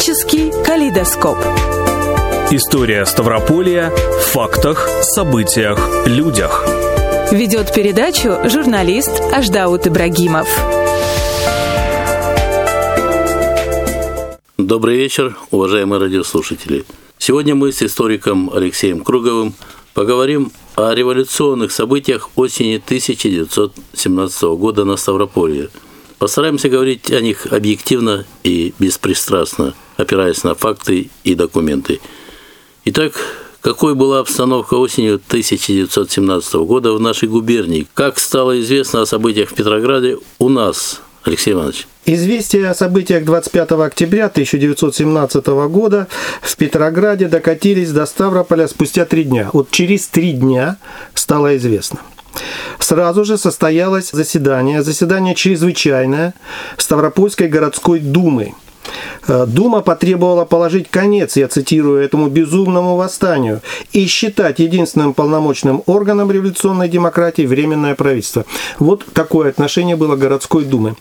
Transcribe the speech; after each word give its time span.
Творческий 0.00 0.50
калейдоскоп. 0.64 1.36
История 2.50 3.04
Ставрополья 3.04 3.90
в 3.90 4.22
фактах, 4.28 4.88
событиях, 5.02 5.78
людях. 6.06 6.64
Ведет 7.30 7.74
передачу 7.74 8.38
журналист 8.48 9.20
Аждаут 9.30 9.86
Ибрагимов. 9.86 10.48
Добрый 14.56 14.96
вечер, 14.96 15.36
уважаемые 15.50 16.00
радиослушатели. 16.00 16.86
Сегодня 17.18 17.54
мы 17.54 17.70
с 17.70 17.82
историком 17.82 18.50
Алексеем 18.54 19.04
Круговым 19.04 19.52
поговорим 19.92 20.50
о 20.76 20.94
революционных 20.94 21.72
событиях 21.72 22.30
осени 22.36 22.76
1917 22.76 24.42
года 24.56 24.86
на 24.86 24.96
Ставрополье. 24.96 25.68
Постараемся 26.20 26.68
говорить 26.68 27.10
о 27.12 27.22
них 27.22 27.46
объективно 27.50 28.26
и 28.42 28.74
беспристрастно, 28.78 29.72
опираясь 29.96 30.44
на 30.44 30.54
факты 30.54 31.08
и 31.24 31.34
документы. 31.34 31.98
Итак, 32.84 33.14
какой 33.62 33.94
была 33.94 34.18
обстановка 34.18 34.74
осенью 34.74 35.14
1917 35.14 36.54
года 36.56 36.92
в 36.92 37.00
нашей 37.00 37.26
губернии? 37.26 37.86
Как 37.94 38.18
стало 38.18 38.60
известно 38.60 39.00
о 39.00 39.06
событиях 39.06 39.48
в 39.48 39.54
Петрограде 39.54 40.18
у 40.38 40.50
нас, 40.50 41.00
Алексей 41.24 41.54
Иванович? 41.54 41.86
Известия 42.04 42.68
о 42.68 42.74
событиях 42.74 43.24
25 43.24 43.72
октября 43.72 44.26
1917 44.26 45.46
года 45.46 46.06
в 46.42 46.54
Петрограде 46.58 47.28
докатились 47.28 47.92
до 47.92 48.04
Ставрополя 48.04 48.68
спустя 48.68 49.06
три 49.06 49.24
дня. 49.24 49.48
Вот 49.54 49.70
через 49.70 50.06
три 50.06 50.32
дня 50.32 50.76
стало 51.14 51.56
известно. 51.56 52.00
Сразу 52.78 53.24
же 53.24 53.38
состоялось 53.38 54.10
заседание, 54.10 54.82
заседание 54.82 55.34
чрезвычайное 55.34 56.34
Ставропольской 56.76 57.48
городской 57.48 58.00
думы– 58.00 58.54
Э, 59.26 59.46
Дума 59.46 59.80
потребовала 59.80 60.44
положить 60.44 60.90
конец, 60.90 61.36
я 61.36 61.48
цитирую, 61.48 62.02
этому 62.02 62.28
безумному 62.28 62.96
восстанию 62.96 63.60
и 63.92 64.06
считать 64.06 64.58
единственным 64.58 65.14
полномочным 65.14 65.82
органом 65.86 66.30
революционной 66.30 66.88
демократии 66.88 67.46
Временное 67.46 67.94
правительство. 67.94 68.44
Вот 68.78 69.04
такое 69.12 69.50
отношение 69.50 69.96
было 69.96 70.16
городской 70.16 70.64
думы. 70.64 70.96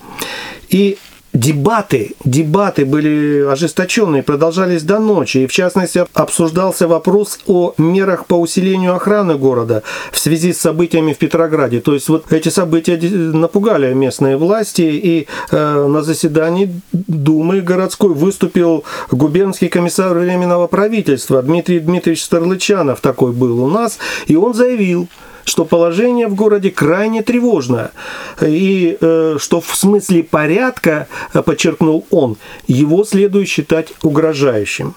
И 0.70 0.98
Дебаты, 1.34 2.16
дебаты 2.26 2.86
были 2.86 3.46
ожесточенные, 3.48 4.24
продолжались 4.24 4.82
до 4.82 5.00
ночи, 5.00 5.40
и 5.40 5.48
в 5.48 5.52
частности 5.52 6.04
обсуждался 6.14 6.88
вопрос 6.88 7.40
о 7.46 7.74
мерах 7.78 8.26
по 8.26 8.34
усилению 8.34 8.96
охраны 8.96 9.36
города 9.36 9.84
в 10.12 10.18
связи 10.18 10.54
с 10.54 10.60
событиями 10.60 11.14
в 11.14 11.20
Петрограде. 11.20 11.82
То 11.82 11.94
есть 11.94 12.10
вот 12.10 12.34
эти 12.34 12.50
события 12.50 12.98
напугали 12.98 13.94
местные 13.94 14.38
власти, 14.38 14.82
и 14.82 15.28
э, 15.52 15.88
на 15.88 16.02
заседании 16.02 16.82
Думы 16.92 17.62
городской 17.62 18.14
выступил 18.14 18.84
губернский 19.12 19.68
комиссар 19.68 20.18
Временного 20.18 20.66
правительства 20.66 21.44
Дмитрий 21.44 21.80
Дмитриевич 21.80 22.24
Старлычанов, 22.24 23.02
такой 23.02 23.34
был 23.34 23.64
у 23.64 23.70
нас, 23.70 24.00
и 24.26 24.36
он 24.36 24.56
заявил, 24.56 25.08
что 25.50 25.66
положение 25.66 26.28
в 26.28 26.36
городе 26.36 26.70
крайне 26.72 27.24
тревожное, 27.24 27.92
и 28.42 28.98
э, 29.02 29.38
что 29.40 29.60
в 29.60 29.76
смысле 29.76 30.24
порядка, 30.24 31.08
э, 31.34 31.42
подчеркнул 31.42 32.06
он, 32.12 32.38
его 32.68 33.04
следует 33.04 33.48
считать 33.48 33.94
угрожающим. 34.04 34.94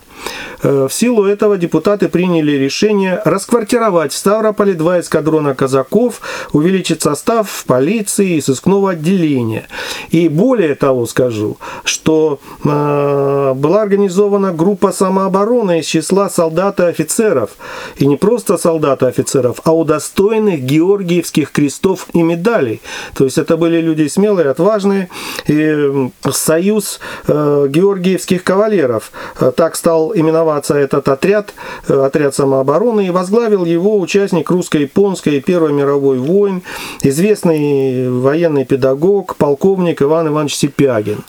Э, 0.63 0.87
в 0.89 0.93
силу 0.93 1.25
этого 1.25 1.59
депутаты 1.59 2.09
приняли 2.09 2.53
решение 2.53 3.21
расквартировать 3.25 4.13
в 4.13 4.17
Ставрополе 4.17 4.75
два 4.75 5.01
эскадрона 5.01 5.55
казаков, 5.55 6.21
увеличить 6.53 7.03
состав 7.03 7.65
полиции 7.67 8.37
и 8.37 8.41
сыскного 8.41 8.91
отделения. 8.91 9.67
И 10.11 10.29
более 10.29 10.75
того 10.75 11.07
скажу, 11.07 11.57
что 11.85 12.39
э, 12.65 13.53
была 13.55 13.83
организована 13.83 14.53
группа 14.53 14.93
самообороны 14.93 15.81
из 15.81 15.87
числа 15.87 16.31
солдат 16.31 16.81
и 16.81 16.85
офицеров. 16.85 17.51
И 17.97 18.07
не 18.07 18.17
просто 18.17 18.57
солдат 18.57 19.03
и 19.03 19.07
офицеров, 19.07 19.61
а 19.65 19.75
удостоенных 19.75 20.61
георгиевских 20.61 21.51
крестов 21.51 22.07
и 22.13 22.23
медалей. 22.23 22.81
То 23.15 23.25
есть 23.25 23.39
это 23.39 23.57
были 23.57 23.81
люди 23.81 24.07
смелые, 24.07 24.51
отважные. 24.51 25.09
И 25.47 26.11
союз 26.31 27.01
э, 27.27 27.67
георгиевских 27.69 28.45
кавалеров 28.45 29.11
э, 29.41 29.53
так 29.57 29.77
стал 29.77 30.12
именоваться 30.15 30.75
этот 30.75 31.09
отряд, 31.09 31.55
э, 31.89 31.95
отряд 31.95 32.35
самообороны, 32.35 33.07
и 33.07 33.11
возглавил 33.11 33.65
его 33.65 33.99
участник 34.01 34.51
русско-японской 34.51 35.39
и 35.39 35.41
Первой 35.41 35.73
мировой 35.73 36.19
войн, 36.19 36.63
известный 37.03 38.11
военный 38.11 38.65
педагог, 38.65 39.37
полковник 39.37 40.03
Иван 40.03 40.29
Иванович 40.29 40.57
Сипягин. 40.57 41.25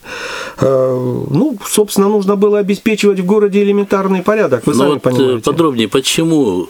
Э, 0.61 1.25
ну, 1.29 1.57
собственно, 1.66 2.09
нужно 2.09 2.35
было 2.35 2.59
обеспечивать 2.59 3.19
в 3.19 3.25
городе 3.25 3.63
элементарный 3.63 4.22
порядок, 4.22 4.66
вы 4.66 4.73
Но 4.73 4.77
ну 4.77 4.83
сами 4.83 4.93
вот 4.93 4.97
э, 4.97 5.09
понимаете. 5.09 5.43
Подробнее, 5.43 5.88
почему 5.88 6.67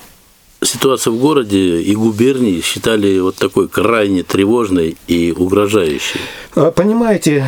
ситуацию 0.66 1.16
в 1.16 1.20
городе 1.20 1.82
и 1.82 1.96
губернии 1.96 2.62
считали 2.62 3.20
вот 3.20 3.36
такой 3.36 3.68
крайне 3.68 4.24
тревожной 4.24 4.98
и 5.08 5.34
угрожающей? 5.36 6.20
А, 6.56 6.72
понимаете, 6.72 7.46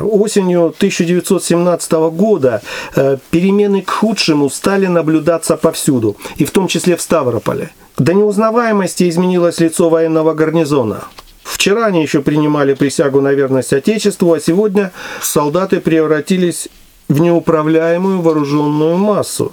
осенью 0.00 0.66
1917 0.66 1.92
года 1.92 2.62
э, 2.96 3.18
перемены 3.30 3.82
к 3.82 3.90
худшему 3.90 4.50
стали 4.50 4.86
наблюдаться 4.86 5.56
повсюду, 5.56 6.16
и 6.36 6.44
в 6.44 6.50
том 6.50 6.68
числе 6.68 6.96
в 6.96 7.02
Ставрополе. 7.02 7.70
До 7.96 8.14
неузнаваемости 8.14 9.08
изменилось 9.08 9.60
лицо 9.60 9.88
военного 9.88 10.34
гарнизона. 10.34 11.04
Вчера 11.42 11.86
они 11.86 12.02
еще 12.02 12.22
принимали 12.22 12.74
присягу 12.74 13.20
на 13.20 13.32
верность 13.32 13.72
Отечеству, 13.72 14.32
а 14.32 14.40
сегодня 14.40 14.92
солдаты 15.20 15.80
превратились 15.80 16.68
в 17.08 17.20
неуправляемую 17.20 18.20
вооруженную 18.20 18.96
массу. 18.96 19.52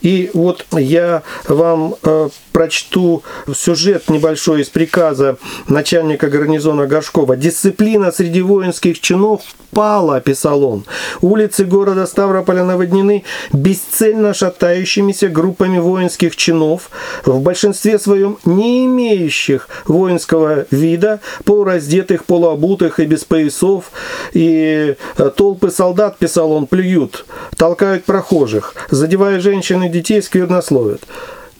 И 0.00 0.30
вот 0.34 0.64
я 0.72 1.22
вам 1.48 1.94
э, 2.02 2.28
прочту 2.52 3.22
сюжет 3.52 4.08
небольшой 4.10 4.62
из 4.62 4.68
приказа 4.68 5.36
начальника 5.66 6.28
гарнизона 6.28 6.86
Горшкова. 6.86 7.36
«Дисциплина 7.36 8.12
среди 8.12 8.42
воинских 8.42 9.00
чинов 9.00 9.42
пала»,– 9.70 10.20
писал 10.24 10.64
он. 10.64 10.84
«Улицы 11.20 11.64
города 11.64 12.06
Ставрополя 12.06 12.64
наводнены 12.64 13.24
бесцельно 13.52 14.34
шатающимися 14.34 15.28
группами 15.28 15.78
воинских 15.78 16.36
чинов, 16.36 16.90
в 17.24 17.40
большинстве 17.40 17.98
своем 17.98 18.38
не 18.44 18.86
имеющих 18.86 19.68
воинского 19.86 20.66
вида, 20.70 21.20
полураздетых, 21.44 22.24
полуобутых 22.24 23.00
и 23.00 23.04
без 23.04 23.24
поясов. 23.24 23.90
И 24.32 24.96
э, 25.16 25.30
толпы 25.36 25.70
солдат, 25.70 26.18
писал 26.18 26.52
он, 26.52 26.66
плюют, 26.78 27.26
толкают 27.56 28.04
прохожих, 28.04 28.72
задевая 28.88 29.40
женщин 29.40 29.82
и 29.82 29.88
детей, 29.88 30.22
сквернословят. 30.22 31.02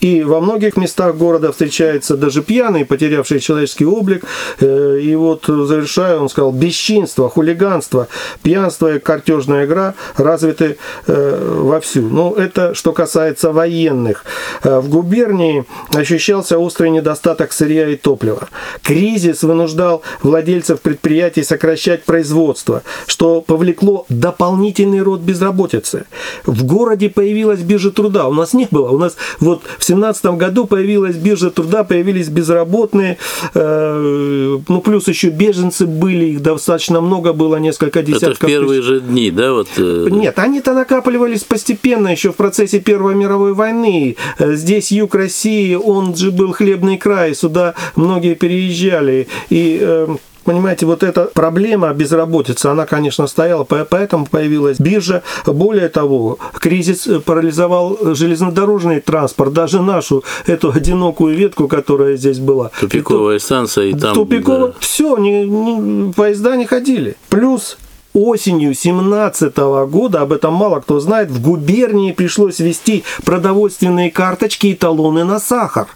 И 0.01 0.23
во 0.23 0.41
многих 0.41 0.77
местах 0.77 1.17
города 1.17 1.51
встречается 1.51 2.17
даже 2.17 2.43
пьяный, 2.43 2.85
потерявший 2.85 3.41
человеческий 3.41 3.87
облик. 3.87 4.25
Э, 4.61 4.99
и 5.01 5.15
вот 5.17 5.45
завершая, 5.47 6.19
он 6.19 6.29
сказал, 6.29 6.53
бесчинство, 6.53 7.29
хулиганство, 7.29 8.09
пьянство 8.43 8.95
и 8.95 8.99
картежная 8.99 9.67
игра 9.67 9.95
развиты 10.17 10.79
э, 11.07 11.61
вовсю. 11.63 12.03
Ну, 12.03 12.35
это 12.35 12.75
что 12.75 12.93
касается 12.93 13.53
военных. 13.53 14.25
Э, 14.63 14.79
в 14.79 14.89
губернии 14.89 15.65
ощущался 15.95 16.59
острый 16.59 16.91
недостаток 16.91 17.53
сырья 17.53 17.89
и 17.89 17.97
топлива. 17.97 18.49
Кризис 18.83 19.43
вынуждал 19.43 20.03
владельцев 20.23 20.81
предприятий 20.81 21.43
сокращать 21.43 22.05
производство, 22.05 22.83
что 23.07 23.41
повлекло 23.41 24.07
дополнительный 24.09 25.03
род 25.03 25.21
безработицы. 25.21 26.05
В 26.47 26.65
городе 26.65 27.09
появилась 27.09 27.61
биржа 27.61 27.91
труда. 27.91 28.29
У 28.29 28.35
нас 28.35 28.53
не 28.53 28.69
было. 28.71 28.91
У 28.91 28.99
нас 28.99 29.17
вот 29.41 29.63
в 29.79 29.85
2017 29.89 30.25
году 30.39 30.67
появилась 30.67 31.17
биржа 31.17 31.51
труда, 31.51 31.85
появились 31.85 32.29
безработные, 32.29 33.19
э, 33.55 34.59
ну 34.69 34.81
плюс 34.81 35.09
еще 35.09 35.29
беженцы 35.31 35.87
были, 35.87 36.27
их 36.27 36.43
достаточно 36.43 37.01
много 37.01 37.33
было, 37.33 37.57
несколько 37.57 38.03
десятков. 38.03 38.37
Это 38.37 38.47
в 38.47 38.49
первые 38.49 38.83
же 38.83 39.01
дни, 39.01 39.31
да? 39.31 39.53
Вот... 39.53 39.69
Э? 39.77 40.09
Нет, 40.11 40.39
они-то 40.39 40.75
накапливались 40.75 41.45
постепенно 41.45 42.09
еще 42.09 42.33
в 42.33 42.37
процессе 42.37 42.81
Первой 42.81 43.15
мировой 43.15 43.55
войны. 43.55 44.17
Э, 44.39 44.55
здесь 44.55 44.93
юг 44.93 45.15
России, 45.15 45.75
он 45.75 46.15
же 46.15 46.31
был 46.31 46.53
хлебный 46.53 46.99
край, 46.99 47.35
сюда 47.35 47.75
многие 47.97 48.35
переезжали. 48.35 49.29
И 49.51 50.07
понимаете, 50.49 50.87
вот 50.87 51.03
эта 51.03 51.25
проблема 51.25 51.93
безработицы, 51.93 52.69
она, 52.69 52.87
конечно, 52.87 53.27
стояла, 53.27 53.65
поэтому 53.65 54.25
появилась 54.25 54.79
биржа. 54.81 55.23
Более 55.45 55.91
того, 55.91 56.39
кризис 56.55 57.07
парализовал 57.27 58.15
железнодорожный 58.15 59.01
транспорт, 59.01 59.53
даже 59.53 59.83
нашу 59.83 60.25
эту 60.47 60.73
одинокую 60.73 61.37
ветку, 61.37 61.69
которая 61.69 62.17
здесь 62.17 62.39
была. 62.39 62.71
Тупиковая 62.81 63.37
и 63.37 63.39
станция, 63.39 63.89
и 63.89 63.93
там... 63.93 64.15
Тупиковая, 64.15 64.69
да. 64.69 64.75
все, 64.81 65.19
не, 65.19 65.45
не, 65.45 66.13
поезда 66.15 66.57
не 66.57 66.65
ходили. 66.65 67.17
Плюс 67.29 67.77
осенью 68.15 68.73
17 68.73 69.55
года, 69.91 70.23
об 70.23 70.33
этом 70.33 70.55
мало 70.55 70.81
кто 70.81 70.99
знает, 70.99 71.29
в 71.29 71.43
губернии 71.43 72.13
пришлось 72.13 72.59
ввести 72.59 73.05
продовольственные 73.23 74.11
карточки 74.11 74.69
и 74.69 74.75
талоны 74.75 75.25
на 75.25 75.41
сахар. 75.41 75.89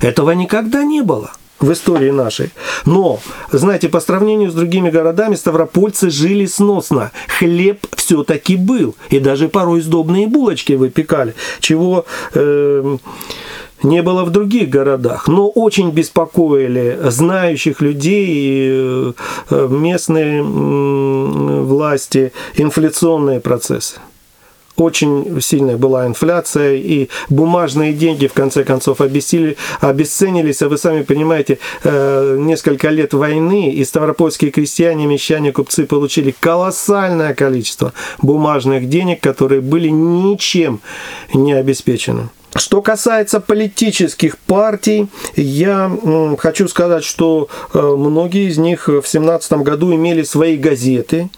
Этого 0.00 0.32
никогда 0.32 0.84
не 0.84 1.00
было. 1.00 1.30
В 1.60 1.72
истории 1.72 2.10
нашей. 2.10 2.50
Но, 2.84 3.20
знаете, 3.50 3.88
по 3.88 4.00
сравнению 4.00 4.50
с 4.50 4.54
другими 4.54 4.90
городами, 4.90 5.34
ставропольцы 5.34 6.10
жили 6.10 6.46
сносно. 6.46 7.12
Хлеб 7.38 7.86
все-таки 7.96 8.56
был. 8.56 8.94
И 9.10 9.20
даже 9.20 9.48
порой 9.48 9.80
сдобные 9.80 10.26
булочки 10.26 10.74
выпекали, 10.74 11.34
чего 11.60 12.04
э, 12.34 12.96
не 13.82 14.02
было 14.02 14.24
в 14.24 14.30
других 14.30 14.68
городах. 14.68 15.28
Но 15.28 15.48
очень 15.48 15.90
беспокоили 15.90 16.98
знающих 17.04 17.80
людей 17.80 18.26
и 18.28 19.12
э, 19.50 19.68
местные 19.70 20.42
власти 20.42 22.32
инфляционные 22.56 23.40
процессы 23.40 24.00
очень 24.76 25.40
сильная 25.40 25.76
была 25.76 26.06
инфляция, 26.06 26.74
и 26.74 27.08
бумажные 27.28 27.92
деньги 27.92 28.26
в 28.26 28.32
конце 28.32 28.64
концов 28.64 29.00
обессили, 29.00 29.56
обесценились, 29.80 30.62
а 30.62 30.68
вы 30.68 30.78
сами 30.78 31.02
понимаете, 31.02 31.58
э, 31.84 32.36
несколько 32.38 32.90
лет 32.90 33.14
войны, 33.14 33.70
и 33.70 33.84
ставропольские 33.84 34.50
крестьяне, 34.50 35.06
мещане, 35.06 35.52
купцы 35.52 35.86
получили 35.86 36.34
колоссальное 36.38 37.34
количество 37.34 37.92
бумажных 38.22 38.88
денег, 38.88 39.20
которые 39.20 39.60
были 39.60 39.88
ничем 39.88 40.80
не 41.32 41.52
обеспечены. 41.52 42.28
Что 42.54 42.80
касается 42.80 43.40
политических 43.40 44.38
партий, 44.38 45.08
я 45.34 45.90
хочу 46.38 46.68
сказать, 46.68 47.04
что 47.04 47.48
э, 47.74 47.78
многие 47.80 48.48
из 48.48 48.56
них 48.56 48.88
в 48.88 49.04
17 49.04 49.52
году 49.54 49.94
имели 49.94 50.22
свои 50.22 50.56
газеты 50.56 51.28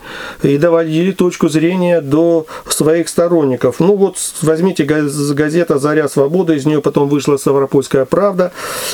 и 0.43 0.59
доводили 0.59 1.13
точку 1.13 1.49
зрения 1.49 2.01
до 2.01 2.47
своих 2.69 3.09
сторонников. 3.09 3.81
Ну 3.81 3.97
вот 3.97 4.17
возьмите 4.43 4.85
газета 4.85 5.79
«Заря 5.79 6.09
свободы», 6.09 6.57
из 6.57 6.67
нее 6.67 6.81
потом 6.81 7.09
вышла 7.09 7.37
«Ставропольская 7.37 8.05
правда». 8.05 8.53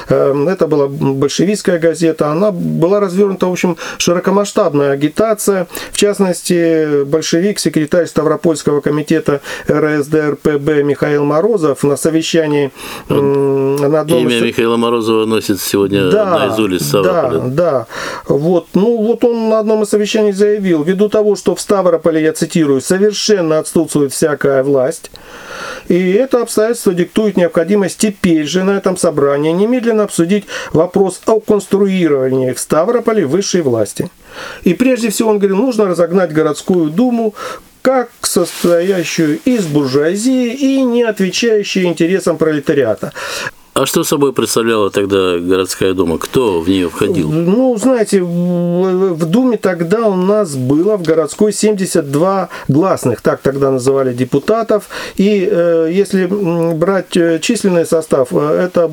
Э, 0.08 0.46
это 0.48 0.66
была 0.66 0.86
большевистская 0.88 1.78
газета. 1.78 2.30
Она 2.30 2.52
была 2.52 3.00
развернута, 3.00 3.48
в 3.48 3.52
общем, 3.52 3.76
широкомасштабная 3.98 4.92
агитация. 4.92 5.66
В 5.92 5.96
частности, 5.96 7.04
большевик, 7.04 7.58
секретарь 7.58 8.06
Ставропольского 8.06 8.80
комитета 8.80 9.40
РСДРПБ 9.68 10.82
Михаил 10.84 11.24
Морозов 11.24 11.82
на 11.82 11.96
совещании 12.04 12.70
на 13.08 14.00
одном 14.00 14.20
Имя 14.20 14.36
из... 14.36 14.42
Михаила 14.42 14.76
Морозова 14.76 15.24
носит 15.24 15.60
сегодня 15.60 16.10
да, 16.10 16.22
одна 16.22 16.54
из 16.54 16.58
улиц 16.58 16.86
Ставрополя. 16.86 17.38
Да, 17.40 17.48
да. 17.48 17.86
Вот. 18.28 18.68
Ну, 18.74 19.02
вот 19.02 19.24
он 19.24 19.48
на 19.48 19.58
одном 19.58 19.82
из 19.82 19.88
совещаний 19.88 20.32
заявил, 20.32 20.82
ввиду 20.82 21.08
того, 21.08 21.36
что 21.36 21.54
в 21.54 21.60
Ставрополе, 21.60 22.22
я 22.22 22.32
цитирую, 22.32 22.80
совершенно 22.80 23.58
отсутствует 23.58 24.12
всякая 24.12 24.62
власть, 24.62 25.10
и 25.88 26.12
это 26.12 26.42
обстоятельство 26.42 26.92
диктует 26.92 27.36
необходимость 27.36 27.98
теперь 27.98 28.46
же 28.46 28.64
на 28.64 28.72
этом 28.72 28.96
собрании 28.96 29.52
немедленно 29.52 30.04
обсудить 30.04 30.44
вопрос 30.72 31.20
о 31.26 31.40
конструировании 31.40 32.52
в 32.52 32.58
Ставрополе 32.58 33.26
высшей 33.26 33.62
власти. 33.62 34.10
И 34.64 34.74
прежде 34.74 35.10
всего, 35.10 35.30
он 35.30 35.38
говорил, 35.38 35.56
нужно 35.56 35.86
разогнать 35.86 36.32
городскую 36.32 36.90
думу, 36.90 37.34
как 37.84 38.08
состоящую 38.22 39.40
из 39.44 39.66
буржуазии 39.66 40.54
и 40.54 40.80
не 40.80 41.02
отвечающую 41.02 41.84
интересам 41.84 42.38
пролетариата. 42.38 43.12
А 43.74 43.86
что 43.86 44.04
собой 44.04 44.32
представляла 44.32 44.88
тогда 44.88 45.36
городская 45.38 45.94
дума? 45.94 46.16
Кто 46.18 46.60
в 46.60 46.68
нее 46.68 46.88
входил? 46.88 47.28
Ну, 47.32 47.76
знаете, 47.76 48.22
в 48.22 49.24
Думе 49.26 49.56
тогда 49.56 50.06
у 50.06 50.14
нас 50.14 50.54
было 50.54 50.96
в 50.96 51.02
городской 51.02 51.52
72 51.52 52.50
гласных, 52.68 53.20
так 53.20 53.40
тогда 53.40 53.72
называли 53.72 54.12
депутатов. 54.12 54.84
И 55.16 55.48
э, 55.50 55.90
если 55.90 56.26
брать 56.74 57.16
э, 57.16 57.40
численный 57.40 57.84
состав, 57.84 58.28
э, 58.30 58.68
это 58.68 58.88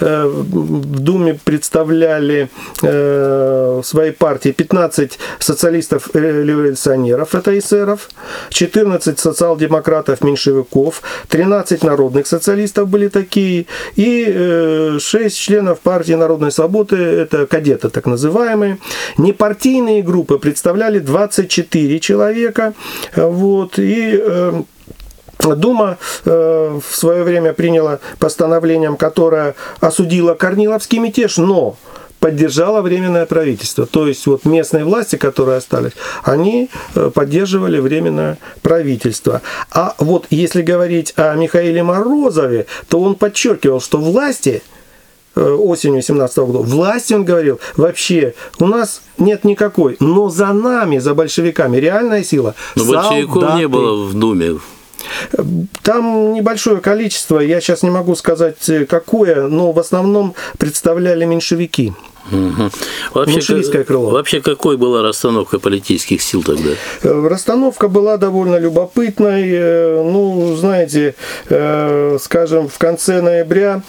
э, 0.00 0.26
в 0.26 1.00
Думе 1.00 1.38
представляли 1.44 2.48
э, 2.82 3.82
своей 3.84 4.12
партии 4.12 4.52
15 4.52 5.18
социалистов-революционеров, 5.38 7.34
это 7.34 7.58
эсеров, 7.58 8.08
14 8.48 9.18
социал-демократов-меньшевиков, 9.18 11.02
13 11.28 11.84
народных 11.84 12.26
социалистов 12.26 12.88
были 12.88 13.08
такие, 13.08 13.66
и 13.96 14.98
6 14.98 15.14
э, 15.14 15.28
членов 15.30 15.80
партии 15.80 16.12
Народной 16.12 16.52
Свободы, 16.52 16.96
это 16.96 17.46
кадеты 17.46 17.88
так 17.88 18.06
называемые. 18.06 18.78
Непартийные 19.18 20.02
группы 20.02 20.38
представляли 20.38 20.98
24 20.98 22.00
человека. 22.00 22.74
Вот, 23.16 23.78
и 23.78 24.18
э, 24.20 24.62
Дума 25.56 25.98
э, 26.24 26.80
в 26.88 26.96
свое 26.96 27.24
время 27.24 27.52
приняла 27.52 27.98
постановлением, 28.18 28.96
которое 28.96 29.54
осудило 29.80 30.34
Корниловский 30.34 30.98
мятеж, 30.98 31.36
но 31.38 31.76
поддержало 32.22 32.82
временное 32.82 33.26
правительство. 33.26 33.84
То 33.84 34.06
есть 34.06 34.26
вот 34.26 34.44
местные 34.44 34.84
власти, 34.84 35.16
которые 35.16 35.56
остались, 35.56 35.90
они 36.22 36.70
э, 36.94 37.10
поддерживали 37.12 37.80
временное 37.80 38.38
правительство. 38.62 39.42
А 39.72 39.96
вот 39.98 40.26
если 40.30 40.62
говорить 40.62 41.14
о 41.16 41.34
Михаиле 41.34 41.82
Морозове, 41.82 42.66
то 42.88 43.00
он 43.00 43.16
подчеркивал, 43.16 43.80
что 43.80 43.98
власти 43.98 44.62
э, 45.34 45.40
осенью 45.42 46.00
17 46.00 46.38
года, 46.38 46.58
власти, 46.60 47.12
он 47.12 47.24
говорил, 47.24 47.58
вообще 47.76 48.34
у 48.60 48.66
нас 48.66 49.02
нет 49.18 49.42
никакой, 49.42 49.96
но 49.98 50.28
за 50.28 50.52
нами, 50.52 50.98
за 50.98 51.14
большевиками, 51.14 51.76
реальная 51.78 52.22
сила. 52.22 52.54
Но 52.76 52.84
большевиков 52.84 53.56
не 53.56 53.66
было 53.66 54.04
в 54.04 54.14
Думе. 54.14 54.60
Там 55.82 56.32
небольшое 56.34 56.80
количество, 56.80 57.40
я 57.40 57.60
сейчас 57.60 57.82
не 57.82 57.90
могу 57.90 58.14
сказать 58.14 58.68
э, 58.68 58.86
какое, 58.86 59.48
но 59.48 59.72
в 59.72 59.80
основном 59.80 60.34
представляли 60.58 61.24
меньшевики. 61.24 61.92
Угу. 62.30 62.70
Вообще, 63.14 63.84
крыло. 63.84 64.10
Вообще, 64.10 64.40
какой 64.40 64.76
была 64.76 65.02
расстановка 65.02 65.58
политических 65.58 66.22
сил 66.22 66.42
тогда? 66.42 66.70
Э, 67.02 67.28
расстановка 67.28 67.88
была 67.88 68.16
довольно 68.16 68.56
любопытной. 68.56 69.50
Э, 69.50 70.02
ну, 70.02 70.54
знаете, 70.56 71.14
э, 71.48 72.18
скажем, 72.20 72.68
в 72.68 72.78
конце 72.78 73.20
ноября 73.20 73.82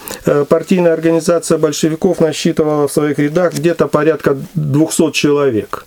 партийная 0.48 0.92
организация 0.92 1.58
большевиков 1.58 2.20
насчитывала 2.20 2.88
в 2.88 2.92
своих 2.92 3.18
рядах 3.18 3.54
где-то 3.54 3.86
порядка 3.88 4.36
200 4.54 5.12
человек. 5.12 5.86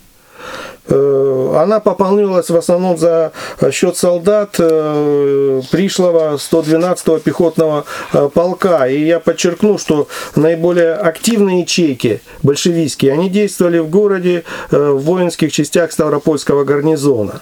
Э, 0.89 1.53
она 1.61 1.79
пополнилась 1.79 2.49
в 2.49 2.55
основном 2.55 2.97
за 2.97 3.31
счет 3.71 3.97
солдат 3.97 4.55
э, 4.59 5.61
пришлого 5.71 6.35
112-го 6.35 7.19
пехотного 7.19 7.85
э, 8.13 8.29
полка. 8.33 8.87
И 8.87 9.05
я 9.05 9.19
подчеркну, 9.19 9.77
что 9.77 10.07
наиболее 10.35 10.93
активные 10.93 11.61
ячейки 11.61 12.21
большевистские, 12.43 13.13
они 13.13 13.29
действовали 13.29 13.79
в 13.79 13.89
городе 13.89 14.43
в 14.71 14.97
воинских 14.99 15.51
частях 15.51 15.91
Ставропольского 15.91 16.63
гарнизона. 16.63 17.41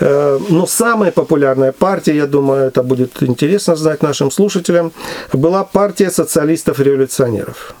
Но 0.00 0.66
самая 0.66 1.12
популярная 1.12 1.72
партия, 1.72 2.16
я 2.16 2.26
думаю, 2.26 2.66
это 2.66 2.82
будет 2.82 3.22
интересно 3.22 3.76
знать 3.76 4.02
нашим 4.02 4.30
слушателям, 4.30 4.92
была 5.32 5.64
партия 5.64 6.10
социалистов-революционеров. 6.10 7.74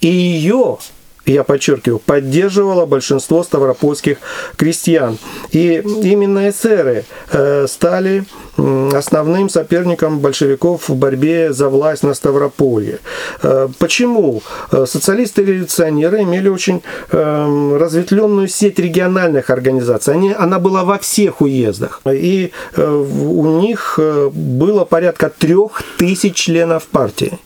И 0.00 0.08
ее 0.08 0.78
я 1.26 1.44
подчеркиваю, 1.44 1.98
поддерживало 1.98 2.86
большинство 2.86 3.42
ставропольских 3.42 4.18
крестьян. 4.56 5.18
И 5.50 5.82
именно 6.02 6.50
эсеры 6.50 7.04
э, 7.30 7.66
стали 7.68 8.24
основным 8.56 9.48
соперником 9.48 10.18
большевиков 10.18 10.88
в 10.88 10.94
борьбе 10.94 11.52
за 11.52 11.68
власть 11.68 12.02
на 12.02 12.14
Ставрополье. 12.14 12.98
Э, 13.42 13.68
почему? 13.78 14.42
Э, 14.72 14.84
Социалисты-революционеры 14.86 16.22
имели 16.22 16.48
очень 16.48 16.82
разветвленную 17.10 18.48
сеть 18.48 18.78
региональных 18.78 19.50
организаций. 19.50 20.14
Они, 20.14 20.32
она 20.32 20.58
была 20.58 20.84
во 20.84 20.98
всех 20.98 21.40
уездах. 21.40 22.00
И 22.06 22.52
у 22.76 23.60
них 23.60 23.98
было 24.32 24.84
порядка 24.84 25.30
трех 25.30 25.82
тысяч 25.98 26.34
членов 26.34 26.86
партии. 26.86 27.38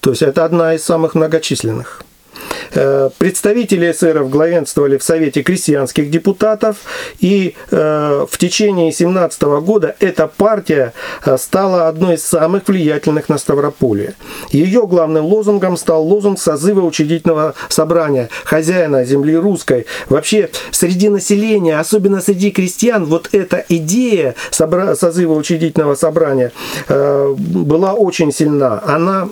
То 0.00 0.10
есть 0.10 0.22
это 0.22 0.44
одна 0.44 0.74
из 0.74 0.84
самых 0.84 1.14
многочисленных. 1.14 2.02
Э, 2.72 3.10
представители 3.18 3.90
эсеров 3.90 4.30
главенствовали 4.30 4.96
в 4.96 5.02
Совете 5.02 5.42
крестьянских 5.42 6.10
депутатов, 6.10 6.76
и 7.18 7.54
э, 7.70 8.26
в 8.30 8.38
течение 8.38 8.92
17 8.92 9.42
года 9.42 9.96
эта 9.98 10.28
партия 10.28 10.92
э, 11.24 11.36
стала 11.36 11.88
одной 11.88 12.14
из 12.14 12.24
самых 12.24 12.68
влиятельных 12.68 13.28
на 13.28 13.38
Ставрополье. 13.38 14.14
Ее 14.50 14.86
главным 14.86 15.24
лозунгом 15.24 15.76
стал 15.76 16.04
лозунг 16.04 16.38
созыва 16.38 16.84
учредительного 16.84 17.54
собрания 17.68 18.28
хозяина 18.44 19.04
земли 19.04 19.36
русской. 19.36 19.86
Вообще, 20.08 20.50
среди 20.70 21.08
населения, 21.08 21.78
особенно 21.78 22.20
среди 22.20 22.50
крестьян, 22.50 23.04
вот 23.04 23.30
эта 23.32 23.64
идея 23.68 24.34
созыва 24.50 25.34
учредительного 25.34 25.94
собрания 25.94 26.52
была 26.88 27.94
очень 27.94 28.32
сильна. 28.32 28.82
Она 28.86 29.28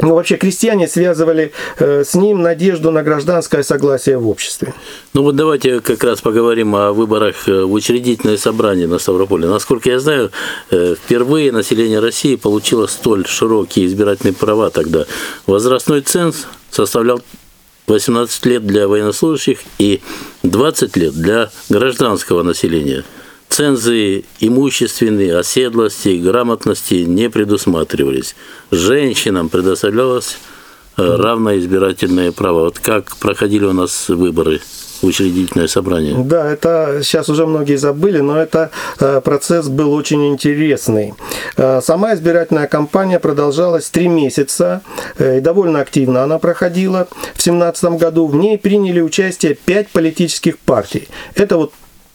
ну, 0.00 0.14
вообще 0.14 0.36
крестьяне 0.36 0.88
связывали 0.88 1.52
э, 1.78 2.02
с 2.04 2.14
ним 2.14 2.42
надежду 2.42 2.90
на 2.90 3.04
гражданское 3.04 3.62
согласие 3.62 4.18
в 4.18 4.28
обществе. 4.28 4.74
Ну 5.12 5.22
вот 5.22 5.36
давайте 5.36 5.80
как 5.80 6.02
раз 6.02 6.20
поговорим 6.20 6.74
о 6.74 6.92
выборах 6.92 7.48
э, 7.48 7.62
в 7.62 7.72
учредительное 7.72 8.36
собрание 8.36 8.88
на 8.88 8.98
Ставрополе. 8.98 9.46
Насколько 9.46 9.90
я 9.90 10.00
знаю, 10.00 10.32
э, 10.70 10.96
впервые 10.96 11.52
население 11.52 12.00
России 12.00 12.34
получило 12.34 12.88
столь 12.88 13.24
широкие 13.26 13.86
избирательные 13.86 14.34
права 14.34 14.70
тогда. 14.70 15.04
Возрастной 15.46 16.00
ценз 16.00 16.46
составлял 16.70 17.22
18 17.86 18.46
лет 18.46 18.66
для 18.66 18.88
военнослужащих 18.88 19.60
и 19.78 20.00
20 20.42 20.96
лет 20.96 21.14
для 21.14 21.50
гражданского 21.68 22.42
населения– 22.42 23.04
Цензы 23.54 24.24
имущественные, 24.40 25.38
оседлости, 25.38 26.18
грамотности 26.18 27.04
не 27.04 27.30
предусматривались. 27.30 28.34
Женщинам 28.72 29.48
предоставлялось 29.48 30.38
э, 30.96 31.16
равное 31.16 31.60
избирательное 31.60 32.32
право. 32.32 32.62
Вот 32.62 32.80
как 32.80 33.16
проходили 33.18 33.64
у 33.64 33.72
нас 33.72 34.08
выборы 34.08 34.60
учредительное 35.02 35.68
собрание. 35.68 36.16
Да, 36.18 36.50
это 36.50 36.98
сейчас 37.04 37.28
уже 37.28 37.46
многие 37.46 37.76
забыли, 37.76 38.18
но 38.18 38.36
это 38.36 38.72
э, 38.98 39.20
процесс 39.20 39.68
был 39.68 39.92
очень 39.92 40.30
интересный. 40.30 41.14
Э, 41.56 41.80
сама 41.80 42.14
избирательная 42.14 42.66
кампания 42.66 43.20
продолжалась 43.20 43.88
три 43.88 44.08
месяца, 44.08 44.82
и 45.20 45.38
довольно 45.38 45.78
активно 45.78 46.24
она 46.24 46.40
проходила. 46.40 47.06
В 47.34 47.44
2017 47.44 47.84
году 48.00 48.26
в 48.26 48.34
ней 48.34 48.58
приняли 48.58 49.00
участие 49.00 49.54
пять 49.54 49.90
политических 49.90 50.58
партий. 50.58 51.06
Это 51.36 51.56
вот 51.56 51.72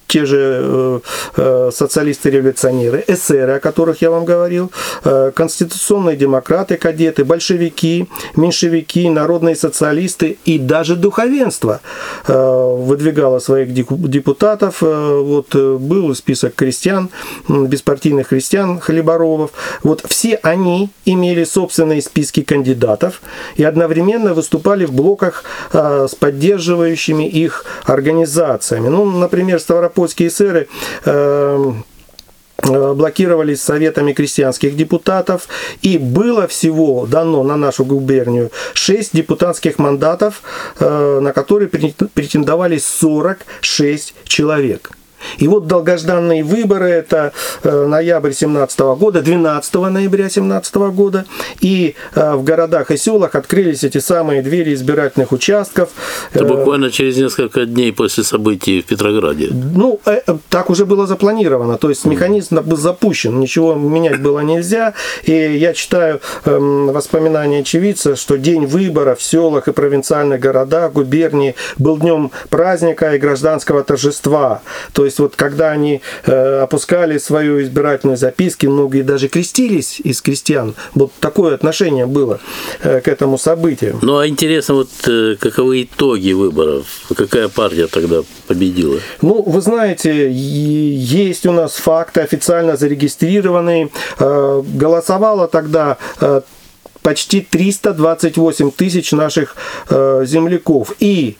те 0.10 0.26
же 0.26 0.38
э, 0.62 1.00
э, 1.38 1.72
социалисты-революционеры, 1.72 3.04
эсеры, 3.08 3.54
о 3.54 3.60
которых 3.60 4.02
я 4.02 4.10
вам 4.10 4.26
говорил, 4.26 4.72
э, 5.04 5.32
конституционные 5.36 6.18
демократы, 6.18 6.78
кадеты, 6.78 7.24
большевики, 7.24 8.08
меньшевики, 8.36 9.08
народные 9.08 9.56
социалисты 9.56 10.40
и 10.46 10.58
даже 10.58 10.96
духовенство 10.96 11.80
выдвигало 12.28 13.40
своих 13.40 13.74
депутатов. 13.74 14.82
Вот 14.82 15.56
был 15.56 16.16
список 16.16 16.56
крестьян, 16.56 17.10
беспартийных 17.48 18.30
крестьян, 18.30 18.80
хлеборовов. 18.80 19.52
Вот 19.84 20.04
все 20.08 20.36
они 20.36 20.90
имели 21.06 21.44
собственные 21.44 22.02
списки 22.02 22.42
кандидатов 22.42 23.22
и 23.58 23.64
одновременно 23.64 24.34
выступали 24.34 24.86
в 24.86 24.92
блоках 24.92 25.44
с 25.74 26.16
поддерживающими 26.16 27.28
их 27.28 27.66
организациями. 27.86 28.88
Ну, 28.88 29.06
например, 29.06 29.60
Ставрополь 29.60 29.99
польские 30.00 30.30
эсеры 30.30 30.70
эм, 31.04 31.84
э, 32.64 32.94
блокировались 32.94 33.62
советами 33.62 34.14
крестьянских 34.14 34.78
депутатов, 34.78 35.50
и 35.82 35.98
было 35.98 36.48
всего 36.48 37.06
дано 37.06 37.44
на 37.44 37.58
нашу 37.58 37.84
губернию 37.84 38.50
6 38.76 39.12
депутатских 39.12 39.78
мандатов, 39.78 40.42
э, 40.80 41.20
на 41.22 41.34
которые 41.34 41.68
претендовали 41.68 42.78
46 42.78 44.14
человек. 44.24 44.92
И 45.38 45.48
вот 45.48 45.68
долгожданные 45.68 46.44
выборы, 46.44 46.90
это 46.90 47.34
э, 47.64 47.86
ноябрь 47.86 48.34
17 48.34 48.80
года, 48.80 49.22
12 49.22 49.74
ноября 49.74 50.30
17 50.30 50.76
года, 50.76 51.26
и 51.62 51.96
э, 52.16 52.34
в 52.36 52.44
городах 52.44 52.92
и 52.92 52.98
селах 52.98 53.36
открылись 53.36 53.84
эти 53.84 54.00
самые 54.00 54.42
двери 54.42 54.74
избирательных 54.74 55.32
участков. 55.32 55.90
Это 56.34 56.46
буквально 56.46 56.92
через 56.92 57.18
несколько 57.18 57.66
дней 57.66 57.92
после 57.92 58.24
событий 58.24 58.82
в 58.82 58.86
Петрограде. 58.86 59.50
Ну, 59.52 60.00
э, 60.06 60.22
так 60.50 60.70
уже 60.70 60.86
было 60.86 61.08
запланировано, 61.08 61.78
то 61.78 61.90
есть 61.90 62.06
механизм 62.06 62.62
был 62.62 62.78
запущен, 62.78 63.40
ничего 63.40 63.76
менять 63.76 64.22
было 64.22 64.40
нельзя, 64.40 64.94
и 65.24 65.34
я 65.34 65.74
читаю 65.74 66.20
эм, 66.46 66.88
воспоминания 66.88 67.60
очевидца, 67.60 68.16
что 68.16 68.38
день 68.38 68.66
выборов 68.66 69.20
в 69.20 69.24
селах 69.24 69.68
и 69.68 69.72
провинциальных 69.72 70.40
городах, 70.40 70.94
губернии 70.94 71.56
был 71.78 71.98
днем 71.98 72.32
праздника 72.50 73.16
и 73.16 73.20
гражданского 73.20 73.84
торжества, 73.84 74.62
то 74.94 75.06
есть 75.06 75.09
вот 75.18 75.36
когда 75.36 75.72
они 75.72 76.02
э, 76.26 76.60
опускали 76.60 77.18
свою 77.18 77.62
избирательную 77.64 78.18
записки, 78.18 78.68
многие 78.68 79.02
даже 79.02 79.28
крестились 79.30 80.00
из 80.00 80.22
крестьян. 80.22 80.76
Вот 80.94 81.12
такое 81.20 81.56
отношение 81.56 82.06
было 82.06 82.40
э, 82.84 83.02
к 83.02 83.08
этому 83.08 83.38
событию. 83.38 83.98
Ну 84.02 84.18
а 84.18 84.28
интересно, 84.28 84.76
вот 84.76 84.90
э, 85.08 85.36
каковы 85.40 85.84
итоги 85.84 86.34
выборов? 86.34 86.86
Какая 87.16 87.48
партия 87.48 87.88
тогда 87.88 88.22
победила? 88.48 89.00
Ну, 89.22 89.42
вы 89.42 89.62
знаете, 89.62 90.30
есть 90.32 91.46
у 91.46 91.52
нас 91.52 91.76
факты 91.76 92.22
официально 92.22 92.76
зарегистрированные. 92.76 93.90
Э, 94.20 94.62
голосовало 94.66 95.48
тогда 95.48 95.98
э, 96.20 96.42
почти 97.02 97.42
328 97.42 98.72
тысяч 98.72 99.12
наших 99.12 99.56
э, 99.90 100.24
земляков. 100.26 100.94
И 101.00 101.38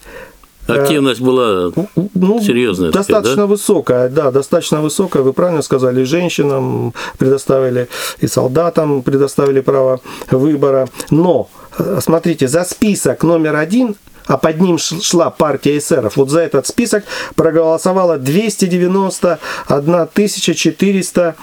Активность 0.74 1.22
была 1.22 1.72
ну, 2.14 2.42
серьезная. 2.42 2.92
Достаточно 2.92 3.36
да? 3.44 3.46
высокая, 3.48 4.10
да, 4.10 4.32
достаточно 4.32 4.82
высокая. 4.82 5.24
Вы 5.24 5.34
правильно 5.34 5.62
сказали, 5.62 6.04
женщинам 6.04 6.94
предоставили 7.18 7.88
и 8.20 8.28
солдатам 8.28 9.02
предоставили 9.02 9.62
право 9.62 10.02
выбора. 10.32 10.88
Но, 11.10 11.50
э, 11.78 12.00
смотрите, 12.02 12.48
за 12.48 12.64
список 12.64 13.24
номер 13.24 13.56
один 13.56 13.96
а 14.30 14.38
под 14.38 14.62
ним 14.62 14.78
шла 14.78 15.32
партия 15.32 15.78
эсеров. 15.80 16.16
Вот 16.16 16.30
за 16.30 16.42
этот 16.42 16.68
список 16.68 17.04
проголосовало 17.36 18.20
291 18.20 20.08
400 20.14 21.36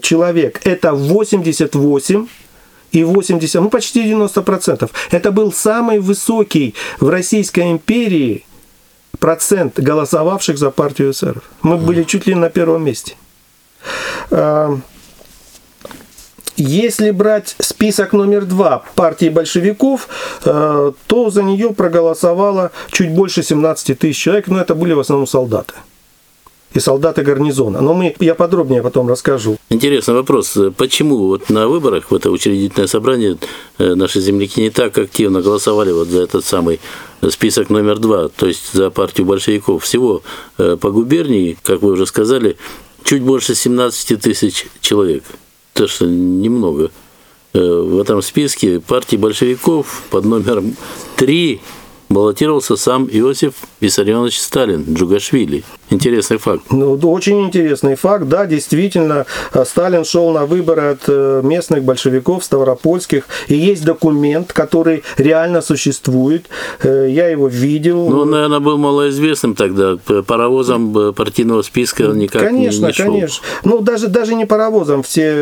человек. 0.00 0.60
Это 0.64 0.94
88 0.94 2.26
и 2.92 3.04
80, 3.04 3.60
ну 3.62 3.70
почти 3.70 4.10
90%. 4.12 4.90
Это 5.10 5.32
был 5.32 5.52
самый 5.52 5.98
высокий 5.98 6.74
в 7.00 7.08
Российской 7.08 7.70
империи 7.70 8.44
процент 9.18 9.78
голосовавших 9.78 10.58
за 10.58 10.70
партию 10.70 11.10
эсеров. 11.10 11.42
Мы 11.62 11.76
были 11.76 12.04
чуть 12.04 12.26
ли 12.26 12.34
на 12.34 12.50
первом 12.50 12.84
месте. 12.84 13.14
А, 14.30 14.78
если 16.56 17.10
брать 17.12 17.54
список 17.60 18.12
номер 18.12 18.44
два 18.44 18.82
партии 18.94 19.28
большевиков, 19.28 20.08
а, 20.44 20.92
то 21.06 21.30
за 21.30 21.42
нее 21.42 21.72
проголосовало 21.72 22.72
чуть 22.90 23.10
больше 23.10 23.42
17 23.42 23.98
тысяч 23.98 24.18
человек, 24.18 24.48
но 24.48 24.60
это 24.60 24.74
были 24.74 24.92
в 24.92 25.00
основном 25.00 25.26
солдаты 25.26 25.74
и 26.72 26.80
солдаты 26.80 27.22
гарнизона. 27.22 27.80
Но 27.80 27.94
мы, 27.94 28.14
я 28.20 28.34
подробнее 28.34 28.82
потом 28.82 29.08
расскажу. 29.08 29.56
Интересный 29.70 30.14
вопрос. 30.14 30.56
Почему 30.76 31.28
вот 31.28 31.50
на 31.50 31.68
выборах 31.68 32.10
в 32.10 32.14
это 32.14 32.30
учредительное 32.30 32.86
собрание 32.86 33.38
э, 33.78 33.94
наши 33.94 34.20
земляки 34.20 34.60
не 34.60 34.70
так 34.70 34.96
активно 34.98 35.40
голосовали 35.40 35.92
вот 35.92 36.08
за 36.08 36.22
этот 36.22 36.44
самый 36.44 36.80
список 37.28 37.70
номер 37.70 37.98
два, 37.98 38.28
то 38.28 38.46
есть 38.46 38.72
за 38.72 38.90
партию 38.90 39.26
большевиков? 39.26 39.82
Всего 39.84 40.22
э, 40.58 40.76
по 40.80 40.90
губернии, 40.90 41.56
как 41.62 41.82
вы 41.82 41.92
уже 41.92 42.06
сказали, 42.06 42.56
чуть 43.04 43.22
больше 43.22 43.54
17 43.54 44.20
тысяч 44.20 44.66
человек. 44.80 45.24
Это 45.74 45.88
что 45.88 46.06
немного. 46.06 46.90
Э, 47.54 47.60
в 47.60 47.98
этом 47.98 48.20
списке 48.22 48.80
партии 48.80 49.16
большевиков 49.16 50.02
под 50.10 50.24
номером 50.26 50.76
3 51.16 51.60
баллотировался 52.08 52.76
сам 52.76 53.08
Иосиф 53.10 53.54
Виссарионович 53.80 54.38
Сталин, 54.38 54.84
Джугашвили. 54.94 55.64
Интересный 55.90 56.38
факт. 56.38 56.64
Ну, 56.70 56.94
очень 56.94 57.40
интересный 57.46 57.94
факт. 57.94 58.28
Да, 58.28 58.46
действительно, 58.46 59.26
э, 59.52 59.64
Сталин 59.64 60.04
шел 60.04 60.30
на 60.32 60.44
выборы 60.44 60.82
от 60.82 61.00
э, 61.08 61.40
местных 61.42 61.82
большевиков, 61.82 62.44
ставропольских. 62.44 63.24
И 63.48 63.54
есть 63.54 63.84
документ, 63.84 64.52
который 64.52 65.02
реально 65.16 65.62
существует. 65.62 66.46
Э, 66.82 67.06
я 67.08 67.28
его 67.28 67.48
видел. 67.48 68.08
Ну, 68.08 68.20
он, 68.20 68.30
наверное, 68.30 68.60
был 68.60 68.76
малоизвестным 68.76 69.54
тогда. 69.54 69.96
Паровозом 70.26 71.14
партийного 71.14 71.62
списка 71.62 72.02
он 72.02 72.18
никак 72.18 72.42
конечно, 72.42 72.80
не, 72.80 72.86
не 72.86 72.92
шел. 72.92 73.06
Конечно, 73.06 73.44
Ну, 73.64 73.78
даже, 73.80 74.08
даже 74.08 74.34
не 74.34 74.44
паровозом 74.44 75.02
в 75.02 75.08
те 75.08 75.32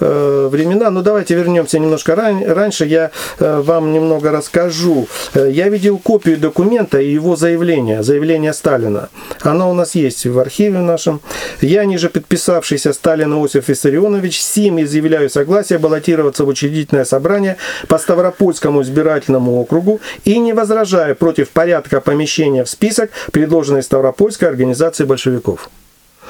э, 0.00 0.48
времена. 0.50 0.90
Ну, 0.90 1.02
давайте 1.02 1.34
вернемся 1.34 1.78
немножко 1.78 2.14
ран, 2.16 2.42
раньше. 2.44 2.84
Я 2.84 3.10
э, 3.38 3.60
вам 3.60 3.92
немного 3.92 4.30
расскажу. 4.30 5.08
Я 5.34 5.68
видел 5.68 5.98
копию 5.98 6.36
документа 6.36 7.00
и 7.00 7.12
его 7.12 7.36
заявления, 7.36 8.02
заявление 8.02 8.52
Сталина. 8.52 9.08
Оно 9.42 9.67
у 9.70 9.74
нас 9.74 9.94
есть 9.94 10.26
в 10.26 10.38
архиве 10.38 10.78
нашем. 10.78 11.20
Я, 11.60 11.84
ниже 11.84 12.08
подписавшийся 12.08 12.92
Сталин 12.92 13.32
Иосиф 13.32 13.68
Виссарионович, 13.68 14.40
сим 14.40 14.80
изъявляю 14.82 15.30
согласие 15.30 15.78
баллотироваться 15.78 16.44
в 16.44 16.48
учредительное 16.48 17.04
собрание 17.04 17.56
по 17.88 17.98
Ставропольскому 17.98 18.82
избирательному 18.82 19.60
округу 19.60 20.00
и 20.24 20.38
не 20.38 20.52
возражаю 20.52 21.16
против 21.16 21.50
порядка 21.50 22.00
помещения 22.00 22.64
в 22.64 22.68
список, 22.68 23.10
предложенной 23.32 23.82
Ставропольской 23.82 24.48
организацией 24.48 25.06
большевиков. 25.06 25.70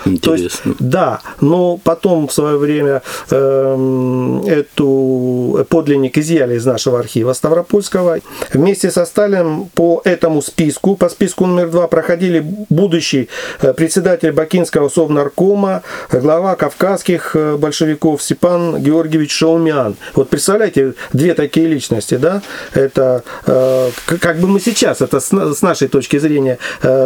Интересно. 0.09 0.49
То 0.63 0.69
есть, 0.69 0.81
да, 0.81 1.21
но 1.41 1.77
потом 1.77 2.29
в 2.29 2.33
свое 2.33 2.57
время 2.57 3.03
э, 3.31 4.41
эту 4.47 5.67
подлинник 5.69 6.19
изъяли 6.19 6.57
из 6.57 6.67
нашего 6.67 6.99
архива 6.99 7.33
Ставропольского. 7.33 8.19
Вместе 8.53 8.91
со 8.91 9.05
Сталином 9.05 9.69
по 9.75 10.01
этому 10.05 10.43
списку, 10.43 10.97
по 10.97 11.09
списку 11.09 11.47
номер 11.47 11.71
два, 11.71 11.87
проходили 11.87 12.45
будущий 12.69 13.29
э, 13.61 13.73
председатель 13.73 14.33
Бакинского 14.33 14.89
совнаркома, 14.89 15.83
глава 16.11 16.57
кавказских 16.57 17.35
э, 17.35 17.57
большевиков 17.57 18.23
Степан 18.23 18.83
Георгиевич 18.83 19.33
Шаумян. 19.33 19.97
Вот 20.15 20.29
представляете, 20.29 20.95
две 21.13 21.35
такие 21.35 21.67
личности, 21.67 22.17
да? 22.17 22.43
Это 22.73 23.23
э, 23.47 23.91
как 24.21 24.39
бы 24.39 24.49
мы 24.49 24.61
сейчас, 24.61 25.01
это 25.01 25.21
с 25.21 25.63
нашей 25.63 25.89
точки 25.89 26.19
зрения, 26.19 26.59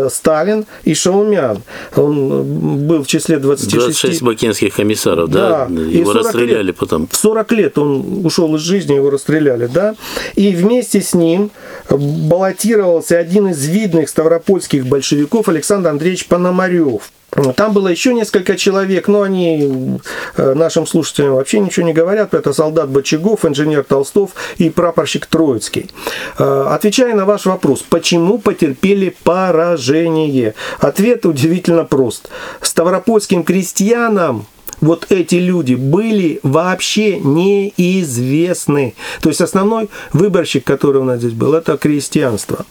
Сталин 0.08 0.66
и 0.84 0.94
Шаумян. 0.94 1.62
Он 1.96 2.86
был 2.92 3.02
в 3.02 3.06
числе 3.06 3.38
26... 3.38 3.76
26 3.76 4.22
бакинских 4.22 4.74
комиссаров, 4.74 5.30
да? 5.30 5.66
да. 5.66 5.80
Его 5.80 6.12
расстреляли 6.12 6.66
лет, 6.66 6.76
потом. 6.76 7.08
В 7.10 7.16
40 7.16 7.52
лет 7.52 7.78
он 7.78 8.24
ушел 8.24 8.54
из 8.56 8.60
жизни, 8.60 8.94
его 8.94 9.10
расстреляли, 9.10 9.66
да? 9.66 9.94
И 10.34 10.54
вместе 10.54 11.00
с 11.00 11.14
ним 11.14 11.50
баллотировался 11.90 13.18
один 13.18 13.48
из 13.48 13.66
видных 13.66 14.08
ставропольских 14.08 14.86
большевиков 14.86 15.48
Александр 15.48 15.88
Андреевич 15.88 16.26
Пономарев. 16.26 17.10
Там 17.56 17.72
было 17.72 17.88
еще 17.88 18.12
несколько 18.12 18.56
человек, 18.56 19.08
но 19.08 19.22
они 19.22 19.98
э, 20.36 20.52
нашим 20.54 20.86
слушателям 20.86 21.34
вообще 21.34 21.60
ничего 21.60 21.86
не 21.86 21.94
говорят. 21.94 22.34
Это 22.34 22.52
солдат 22.52 22.90
Бочагов, 22.90 23.46
инженер 23.46 23.84
Толстов 23.84 24.32
и 24.58 24.68
прапорщик 24.68 25.24
Троицкий. 25.24 25.90
Э, 26.38 26.66
отвечая 26.68 27.14
на 27.14 27.24
ваш 27.24 27.46
вопрос, 27.46 27.82
почему 27.88 28.38
потерпели 28.38 29.16
поражение? 29.24 30.54
Ответ 30.78 31.24
удивительно 31.24 31.84
прост. 31.84 32.28
Ставропольским 32.60 33.44
крестьянам 33.44 34.46
вот 34.80 35.06
эти 35.10 35.36
люди 35.36 35.74
были 35.74 36.40
вообще 36.42 37.18
неизвестны. 37.20 38.94
То 39.20 39.28
есть 39.28 39.40
основной 39.40 39.88
выборщик, 40.12 40.64
который 40.64 41.00
у 41.00 41.04
нас 41.04 41.18
здесь 41.18 41.32
был, 41.32 41.54
это 41.54 41.76
крестьянство. 41.76 42.64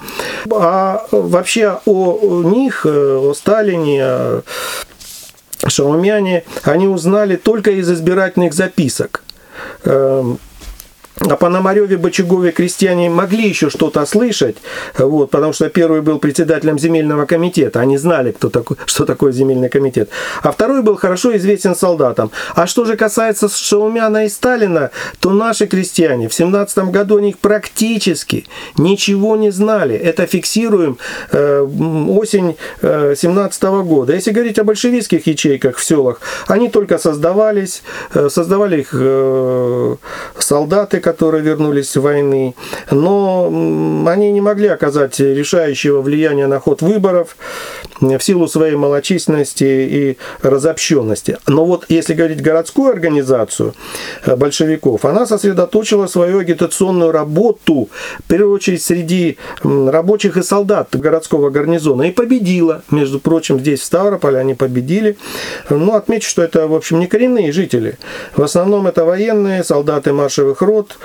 А 0.52 1.06
вообще 1.12 1.80
о 1.86 2.42
них, 2.44 2.86
о 2.86 3.34
Сталине, 3.36 4.04
о 4.04 4.44
Шаумяне, 5.68 6.44
они 6.64 6.88
узнали 6.88 7.36
только 7.36 7.72
из 7.72 7.90
избирательных 7.90 8.54
записок. 8.54 9.24
Эм, 11.22 11.32
о 11.32 11.36
Пономареве, 11.36 11.98
Бочагове 11.98 12.52
крестьяне 12.52 13.10
могли 13.10 13.48
еще 13.48 13.70
что-то 13.70 14.06
слышать, 14.06 14.58
вот, 14.98 15.32
потому 15.32 15.54
что 15.54 15.70
первый 15.70 16.02
был 16.02 16.20
председателем 16.20 16.80
земельного 16.80 17.26
комитета, 17.26 17.80
они 17.80 17.98
знали, 17.98 18.32
кто 18.32 18.50
такой, 18.50 18.78
что 18.86 19.06
такое 19.06 19.32
земельный 19.32 19.70
комитет. 19.70 20.10
А 20.42 20.52
второй 20.52 20.82
был 20.82 20.96
хорошо 20.96 21.36
известен 21.38 21.76
солдатам. 21.76 22.32
А 22.56 22.68
что 22.68 22.86
же 22.86 22.96
касается 22.96 23.50
Шаумяна 23.50 24.26
и 24.26 24.30
Сталина, 24.30 24.92
то 25.20 25.32
наши 25.32 25.68
крестьяне 25.68 26.28
в 26.28 26.34
17 26.34 26.78
году 26.92 27.18
о 27.18 27.22
них 27.22 27.38
практически 27.38 28.46
ничего 28.78 29.36
не 29.36 29.52
знали. 29.52 29.96
Это 29.96 30.26
фиксируем 30.26 30.98
э, 31.32 31.62
осень 31.62 32.58
э, 32.82 33.16
17 33.18 33.64
года. 33.64 34.14
Если 34.14 34.32
говорить 34.32 34.60
о 34.60 34.64
большевистских 34.64 35.28
ячейках 35.28 35.78
в 35.78 35.84
селах, 35.84 36.20
они 36.48 36.70
только 36.70 36.98
создавались, 36.98 37.84
э, 38.14 38.30
создавали 38.30 38.82
их 38.82 38.90
э, 38.94 39.96
солдаты, 40.38 41.00
которые 41.00 41.11
вернулись 41.42 41.90
с 41.90 41.96
войны, 41.96 42.56
но 42.90 43.48
они 44.08 44.32
не 44.32 44.42
могли 44.42 44.68
оказать 44.68 45.20
решающего 45.20 46.02
влияния 46.02 46.48
на 46.48 46.60
ход 46.60 46.82
выборов 46.82 47.36
в 48.00 48.20
силу 48.20 48.48
своей 48.48 48.76
малочисленности 48.76 49.64
и 49.64 50.18
разобщенности. 50.42 51.38
Но 51.48 51.66
вот 51.66 51.86
если 51.90 52.14
говорить 52.14 52.42
городскую 52.42 52.92
организацию 52.92 53.74
э, 54.26 54.36
большевиков, 54.36 55.06
она 55.06 55.26
сосредоточила 55.26 56.08
свою 56.08 56.40
агитационную 56.40 57.12
работу, 57.12 57.90
в 58.20 58.24
первую 58.28 58.56
очередь, 58.56 58.82
среди 58.82 59.38
рабочих 59.64 60.38
и 60.38 60.44
солдат 60.44 60.90
городского 60.94 61.50
гарнизона 61.50 62.04
и 62.04 62.12
победила. 62.12 62.84
Между 62.90 63.20
прочим, 63.20 63.60
здесь 63.60 63.82
в 63.82 63.86
Ставрополе 63.86 64.40
они 64.40 64.56
победили. 64.56 65.18
Ну, 65.70 65.94
отмечу, 65.94 66.30
что 66.30 66.42
это, 66.42 66.68
в 66.68 66.74
общем, 66.74 67.00
не 67.00 67.08
коренные 67.08 67.52
жители. 67.52 67.98
В 68.36 68.42
основном 68.42 68.88
это 68.88 69.06
военные, 69.06 69.64
солдаты 69.64 70.12
маршевых 70.12 70.62
рот, 70.62 70.82
Э, 70.82 71.01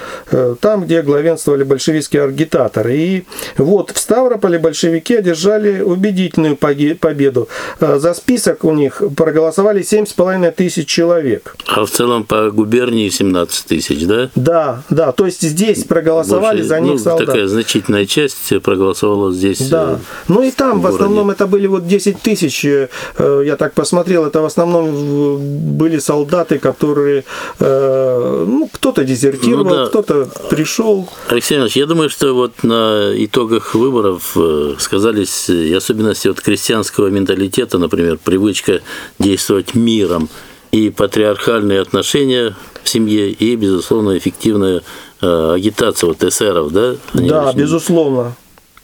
там, 0.61 0.85
где 0.85 1.03
главенствовали 1.03 1.65
большевистские 1.65 2.25
агитаторы. 2.25 2.97
И 2.97 3.25
вот 3.57 3.91
в 3.91 3.99
Ставрополе 3.99 4.59
большевики 4.59 5.15
одержали 5.17 5.81
убедительную 5.81 6.57
победу. 6.57 7.49
Э, 7.81 7.99
за 7.99 8.15
список 8.15 8.65
у 8.65 8.73
них 8.73 9.03
проголосовали 9.17 9.83
7,5 9.83 10.51
тысяч 10.53 10.87
человек. 10.87 11.57
А 11.67 11.85
в 11.85 11.91
целом 11.91 12.25
по 12.25 12.51
губернии 12.51 13.09
17 13.09 13.67
тысяч, 13.67 14.07
да? 14.07 14.31
Да, 14.35 14.83
да. 14.91 15.13
То 15.13 15.27
есть 15.27 15.43
здесь 15.43 15.85
проголосовали 15.85 16.59
Больше, 16.59 16.69
за 16.69 16.81
них 16.81 16.93
ну, 16.93 16.99
солдат. 16.99 17.27
Такая 17.27 17.47
значительная 17.47 18.07
часть 18.07 18.63
проголосовала 18.63 19.33
здесь. 19.33 19.69
Да. 19.69 19.93
Э, 19.93 19.97
ну 20.29 20.43
и 20.43 20.51
там 20.51 20.81
в, 20.81 20.83
в 20.83 20.87
основном 20.87 21.31
это 21.31 21.47
были 21.47 21.67
вот 21.67 21.87
10 21.87 22.21
тысяч. 22.21 22.65
Я 22.65 23.57
так 23.57 23.75
посмотрел, 23.75 24.27
это 24.27 24.41
в 24.41 24.45
основном 24.45 25.77
были 25.77 25.99
солдаты, 25.99 26.59
которые, 26.59 27.25
ну, 27.59 28.69
кто-то 28.73 29.05
дезертировал, 29.05 29.65
ну, 29.65 29.71
да 29.71 29.86
кто-то 29.89 30.29
пришел. 30.51 31.09
Алексей 31.29 31.57
Иванович, 31.57 31.77
я 31.77 31.87
думаю, 31.87 32.11
что 32.11 32.33
вот 32.35 32.63
на 32.63 33.13
итогах 33.15 33.75
выборов 33.75 34.33
э, 34.37 34.75
сказались 34.79 35.49
и 35.49 35.73
особенности 35.73 36.29
вот 36.29 36.41
крестьянского 36.41 37.09
менталитета, 37.09 37.79
например, 37.79 38.19
привычка 38.23 38.81
действовать 39.19 39.75
миром 39.75 40.29
и 40.73 40.91
патриархальные 40.91 41.81
отношения 41.81 42.55
в 42.83 42.89
семье, 42.89 43.31
и, 43.31 43.57
безусловно, 43.57 44.17
эффективная 44.19 44.83
э, 45.21 45.53
агитация 45.55 46.09
вот 46.09 46.23
эсеров, 46.23 46.73
да? 46.73 46.97
Они 47.15 47.29
да, 47.29 47.49
очень... 47.49 47.59
безусловно. 47.59 48.37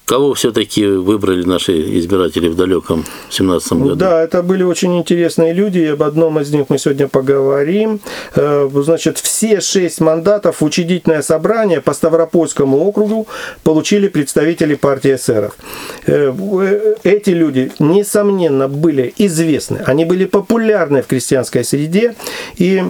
Кого 0.05 0.35
все-таки 0.35 0.85
выбрали 0.87 1.45
наши 1.45 1.73
избиратели 1.99 2.49
в 2.49 2.57
далеком 2.57 3.05
17 3.31 3.73
году? 3.73 3.95
Да, 3.95 4.23
это 4.23 4.43
были 4.43 4.62
очень 4.62 4.99
интересные 4.99 5.53
люди, 5.53 5.79
и 5.79 5.87
об 5.87 6.03
одном 6.03 6.41
из 6.41 6.53
них 6.53 6.67
мы 6.69 6.79
сегодня 6.79 7.09
поговорим. 7.09 8.01
Э, 8.35 8.69
значит, 8.73 9.19
все 9.19 9.61
шесть 9.61 10.01
мандатов 10.01 10.61
в 10.61 10.65
учредительное 10.65 11.23
собрание 11.23 11.81
по 11.81 11.95
Ставропольскому 11.95 12.79
округу 12.79 13.27
получили 13.62 14.09
представители 14.09 14.75
партии 14.75 15.15
эсеров. 15.15 15.57
Э, 16.07 16.33
э, 16.33 16.95
эти 17.05 17.31
люди, 17.31 17.71
несомненно, 17.79 18.69
были 18.69 19.15
известны, 19.19 19.79
они 19.87 20.05
были 20.05 20.25
популярны 20.25 21.03
в 21.03 21.07
крестьянской 21.07 21.65
среде, 21.65 22.17
и 22.57 22.83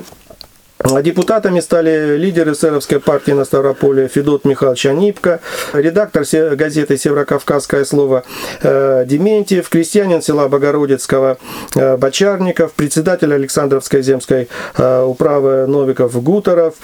Депутатами 0.84 1.60
стали 1.60 2.16
лидеры 2.16 2.52
эсеровской 2.52 2.98
партии 2.98 3.32
на 3.32 3.44
Ставрополе 3.44 4.08
Федот 4.08 4.44
Михайлович 4.44 4.86
Анипко, 4.86 5.40
редактор 5.72 6.24
газеты 6.56 6.96
«Северокавказское 6.96 7.84
слово» 7.84 8.24
э, 8.62 9.04
Дементьев, 9.06 9.68
крестьянин 9.68 10.22
села 10.22 10.48
Богородицкого 10.48 11.38
э, 11.76 11.96
Бочарников, 11.96 12.72
председатель 12.72 13.32
Александровской 13.32 14.02
земской 14.02 14.48
э, 14.76 15.02
управы 15.04 15.66
Новиков 15.66 16.20
Гуторов. 16.22 16.74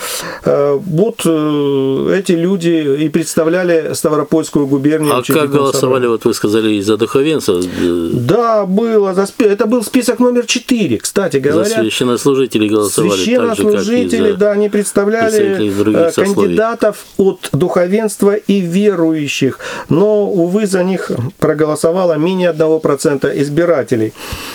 Вот 0.44 1.20
эти 1.20 2.32
люди 2.32 3.02
и 3.02 3.08
представляли 3.08 3.94
Ставропольскую 3.94 4.66
губернию. 4.66 5.16
А 5.16 5.22
как 5.22 5.50
голосовали, 5.50 6.06
вот 6.06 6.24
вы 6.24 6.34
сказали, 6.34 6.80
за 6.80 6.96
духовенцев? 6.96 7.64
Да, 8.12 8.64
было. 8.64 9.14
Это 9.38 9.66
был 9.66 9.82
список 9.82 10.20
номер 10.20 10.46
4, 10.46 10.98
кстати 10.98 11.38
говоря. 11.38 11.68
За 11.68 11.82
священнослужителей 11.82 12.68
голосовали. 12.68 13.12
Священнослужители 13.12 13.87
жители, 13.88 14.32
да, 14.32 14.52
они 14.52 14.68
представляли 14.68 15.70
э, 15.96 16.12
кандидатов 16.12 17.04
от 17.16 17.48
духовенства 17.52 18.34
и 18.34 18.60
верующих, 18.60 19.58
но, 19.88 20.26
увы, 20.30 20.66
за 20.66 20.84
них 20.84 21.10
проголосовало 21.38 22.14
менее 22.14 22.52
1% 22.52 23.40
избирателей. 23.40 24.12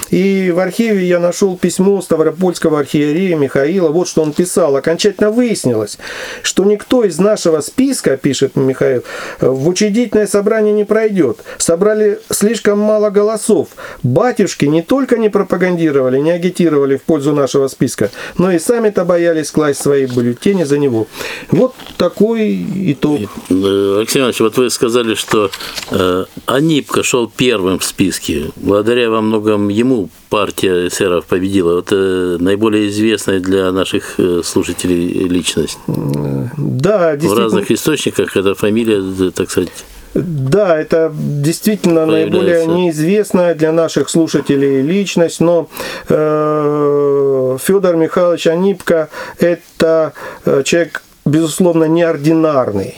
И 0.10 0.52
в 0.52 0.60
архиве 0.60 1.06
я 1.06 1.20
нашел 1.20 1.58
письмо 1.58 2.02
Ставропольского 2.02 2.80
архиерея 2.80 3.36
Михаила, 3.36 3.90
вот 3.90 4.08
что 4.08 4.22
он 4.22 4.34
писал. 4.34 4.76
Окончательно 4.76 5.32
выяснилось, 5.32 5.98
что 6.42 6.64
никто 6.64 7.04
из 7.04 7.18
нашего 7.20 7.62
списка, 7.62 8.18
пишет 8.18 8.56
Михаил, 8.56 9.04
в 9.40 9.68
учредительное 9.68 10.28
собрание 10.28 10.74
не 10.74 10.84
пройдет. 10.84 11.40
Собрали 11.58 12.20
слишком 12.30 12.80
мало 12.80 13.10
голосов. 13.10 13.70
Батюшки 14.04 14.66
не 14.66 14.82
только 14.82 15.18
не 15.18 15.30
пропагандировали, 15.30 16.20
не 16.20 16.32
агитировали 16.32 16.98
в 16.98 17.04
пользу 17.04 17.34
нашего 17.34 17.68
списка, 17.68 18.10
но 18.38 18.52
и 18.52 18.60
сами-то 18.60 19.06
боялись 19.06 19.23
боялись 19.24 19.52
класть 19.52 19.82
свои 19.82 20.06
бюллетени 20.06 20.64
за 20.64 20.78
него. 20.78 21.08
Вот 21.52 21.74
такой 21.98 22.66
итог. 22.92 23.22
Э, 23.50 23.98
Алексей 24.00 24.20
Иванович, 24.20 24.40
вот 24.42 24.58
вы 24.58 24.70
сказали, 24.70 25.16
что 25.16 25.50
э, 25.92 26.26
Анипка 26.46 27.04
шел 27.04 27.30
первым 27.30 27.80
в 27.80 27.86
списке. 27.86 28.52
Благодаря 28.58 29.10
во 29.10 29.22
многом 29.22 29.70
ему 29.70 30.10
партия 30.30 30.88
эсеров 30.88 31.26
победила. 31.26 31.80
Это 31.80 32.38
наиболее 32.40 32.90
известная 32.90 33.40
для 33.40 33.72
наших 33.72 34.20
э, 34.20 34.42
слушателей 34.44 35.28
личность. 35.30 35.78
Да, 35.88 37.16
В 37.18 37.38
разных 37.38 37.72
источниках 37.72 38.36
эта 38.36 38.56
фамилия, 38.56 39.32
так 39.32 39.50
сказать, 39.50 39.72
Да, 40.14 40.78
это 40.78 41.12
действительно 41.14 42.06
наиболее 42.06 42.66
неизвестная 42.68 43.56
для 43.56 43.72
наших 43.72 44.10
слушателей 44.10 44.82
личность, 44.82 45.40
но 45.40 45.70
э, 46.08 47.58
Федор 47.60 47.96
Михайлович 47.96 48.48
Анипко– 48.48 49.10
это 49.40 50.14
э, 50.46 50.62
человек, 50.64 51.02
безусловно, 51.26 51.86
неординарный. 51.86 52.96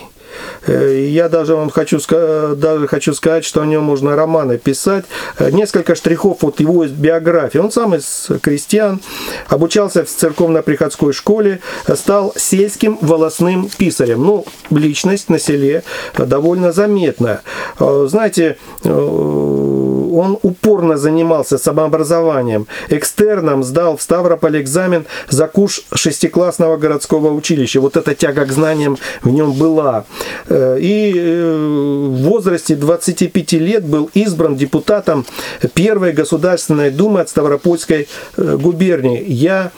Э, 0.67 1.05
я 1.07 1.29
даже 1.29 1.55
вам 1.55 1.69
хочу, 1.69 1.99
даже 2.55 2.87
хочу 2.87 3.13
сказать, 3.13 3.45
что 3.45 3.61
о 3.61 3.65
нем 3.65 3.83
можно 3.83 4.15
романы 4.15 4.57
писать. 4.57 5.05
Э, 5.37 5.51
несколько 5.51 5.95
штрихов 5.95 6.43
от 6.43 6.59
его 6.59 6.85
биографии. 6.85 7.57
Он 7.57 7.71
сам 7.71 7.95
из 7.95 8.29
крестьян, 8.41 9.01
обучался 9.47 10.03
в 10.03 10.09
церковно-приходской 10.09 11.13
школе, 11.13 11.59
стал 11.93 12.33
сельским 12.35 12.97
волосным 13.01 13.69
писарем. 13.69 14.23
Ну, 14.23 14.45
личность 14.69 15.29
на 15.29 15.39
селе 15.39 15.83
довольно 16.17 16.71
заметная. 16.71 17.41
Э, 17.79 18.07
знаете, 18.09 18.57
он 20.15 20.39
упорно 20.41 20.97
занимался 20.97 21.57
самообразованием. 21.57 22.67
Экстерном 22.89 23.63
сдал 23.63 23.97
в 23.97 24.01
Ставрополь 24.01 24.61
экзамен 24.61 25.05
за 25.29 25.47
курс 25.47 25.81
шестиклассного 25.93 26.77
городского 26.77 27.33
училища. 27.33 27.81
Вот 27.81 27.97
эта 27.97 28.15
тяга 28.15 28.45
к 28.45 28.51
знаниям 28.51 28.97
в 29.23 29.29
нем 29.29 29.53
была. 29.53 30.05
Э, 30.47 30.77
и 30.79 31.13
э, 31.15 32.07
в 32.09 32.23
возрасте 32.23 32.75
25 32.75 33.53
лет 33.53 33.85
был 33.85 34.09
избран 34.13 34.55
депутатом 34.55 35.25
Первой 35.73 36.13
Государственной 36.13 36.91
Думы 36.91 37.21
от 37.21 37.29
Ставропольской 37.29 38.07
э, 38.38 38.57
губернии. 38.57 39.23
Я 39.27 39.71